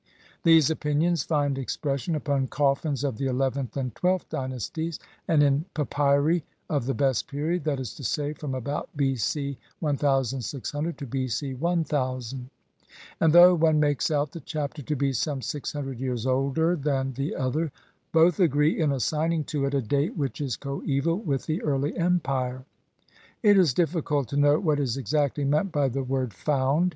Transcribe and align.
These 0.41 0.71
opinions 0.71 1.21
find 1.21 1.59
expression 1.59 2.15
upon 2.15 2.47
coffins 2.47 3.03
of 3.03 3.17
the 3.19 3.27
eleventh 3.27 3.77
and 3.77 3.93
twelfth 3.93 4.29
dynasties 4.29 4.97
and 5.27 5.43
in 5.43 5.65
papyri 5.75 6.43
of 6.67 6.87
the 6.87 6.95
best 6.95 7.27
period, 7.27 7.65
that 7.65 7.79
is 7.79 7.93
to 7.97 8.03
say, 8.03 8.33
from 8.33 8.55
about 8.55 8.89
B. 8.95 9.15
C. 9.15 9.59
1600 9.79 10.97
to 10.97 11.05
B. 11.05 11.27
C. 11.27 11.53
1000; 11.53 12.49
and 13.19 13.31
though 13.31 13.53
one 13.53 13.79
makes 13.79 14.09
out 14.09 14.31
the 14.31 14.39
Chapter 14.39 14.81
to 14.81 14.95
be 14.95 15.13
some 15.13 15.39
six 15.43 15.71
hundred 15.71 15.99
years 15.99 16.25
older 16.25 16.75
than 16.75 17.13
the 17.13 17.35
other, 17.35 17.71
both 18.11 18.39
agree 18.39 18.79
in 18.81 18.91
assigning 18.91 19.43
to 19.43 19.65
it 19.65 19.75
a 19.75 19.83
date 19.83 20.17
which 20.17 20.41
is 20.41 20.55
coaeval 20.57 21.17
with 21.19 21.45
the 21.45 21.61
Early 21.61 21.95
Empire. 21.95 22.65
It 23.43 23.55
is 23.55 23.75
difficult 23.75 24.29
to 24.29 24.37
know 24.37 24.59
what 24.59 24.79
is 24.79 24.97
exactly 24.97 25.43
meant 25.45 25.71
by 25.71 25.89
the 25.89 26.03
word 26.03 26.33
"found". 26.33 26.89